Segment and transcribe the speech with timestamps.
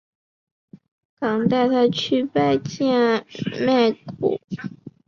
[1.19, 4.39] 耿秉带他去拜见窦固。